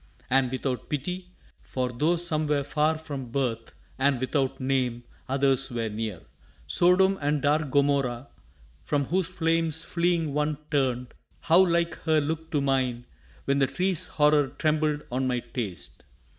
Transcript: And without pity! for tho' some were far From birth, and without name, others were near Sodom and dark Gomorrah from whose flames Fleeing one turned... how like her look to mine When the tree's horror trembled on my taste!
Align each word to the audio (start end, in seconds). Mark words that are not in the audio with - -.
And 0.31 0.49
without 0.49 0.89
pity! 0.89 1.29
for 1.61 1.91
tho' 1.91 2.15
some 2.15 2.47
were 2.47 2.63
far 2.63 2.97
From 2.97 3.29
birth, 3.29 3.75
and 3.99 4.19
without 4.19 4.59
name, 4.59 5.03
others 5.29 5.69
were 5.69 5.89
near 5.89 6.21
Sodom 6.65 7.19
and 7.21 7.39
dark 7.39 7.69
Gomorrah 7.69 8.27
from 8.83 9.05
whose 9.05 9.27
flames 9.27 9.83
Fleeing 9.83 10.33
one 10.33 10.57
turned... 10.71 11.13
how 11.41 11.63
like 11.63 11.93
her 11.99 12.19
look 12.19 12.49
to 12.49 12.61
mine 12.61 13.05
When 13.45 13.59
the 13.59 13.67
tree's 13.67 14.05
horror 14.07 14.47
trembled 14.47 15.03
on 15.11 15.27
my 15.27 15.37
taste! 15.39 16.03